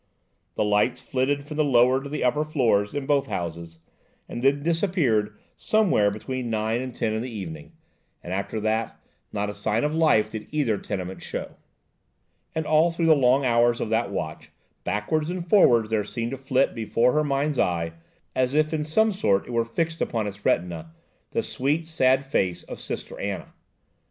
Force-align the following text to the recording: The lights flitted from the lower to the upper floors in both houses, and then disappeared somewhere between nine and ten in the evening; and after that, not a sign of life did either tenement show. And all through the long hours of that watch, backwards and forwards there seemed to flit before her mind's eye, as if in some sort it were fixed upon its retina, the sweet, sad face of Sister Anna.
The 0.55 0.63
lights 0.63 0.99
flitted 0.99 1.43
from 1.43 1.57
the 1.57 1.63
lower 1.63 2.01
to 2.01 2.09
the 2.09 2.23
upper 2.23 2.43
floors 2.43 2.95
in 2.95 3.05
both 3.05 3.27
houses, 3.27 3.77
and 4.27 4.41
then 4.41 4.63
disappeared 4.63 5.37
somewhere 5.55 6.09
between 6.09 6.49
nine 6.49 6.81
and 6.81 6.95
ten 6.95 7.13
in 7.13 7.21
the 7.21 7.29
evening; 7.29 7.73
and 8.23 8.33
after 8.33 8.59
that, 8.61 8.99
not 9.31 9.47
a 9.51 9.53
sign 9.53 9.83
of 9.83 9.93
life 9.93 10.31
did 10.31 10.47
either 10.51 10.79
tenement 10.79 11.21
show. 11.21 11.51
And 12.55 12.65
all 12.65 12.89
through 12.89 13.05
the 13.05 13.15
long 13.15 13.45
hours 13.45 13.79
of 13.79 13.89
that 13.89 14.09
watch, 14.09 14.49
backwards 14.83 15.29
and 15.29 15.47
forwards 15.47 15.91
there 15.91 16.03
seemed 16.03 16.31
to 16.31 16.37
flit 16.37 16.73
before 16.73 17.13
her 17.13 17.23
mind's 17.23 17.59
eye, 17.59 17.91
as 18.35 18.55
if 18.55 18.73
in 18.73 18.83
some 18.83 19.11
sort 19.11 19.45
it 19.45 19.51
were 19.51 19.63
fixed 19.63 20.01
upon 20.01 20.25
its 20.25 20.43
retina, 20.43 20.95
the 21.29 21.43
sweet, 21.43 21.85
sad 21.85 22.25
face 22.25 22.63
of 22.63 22.79
Sister 22.79 23.19
Anna. 23.19 23.53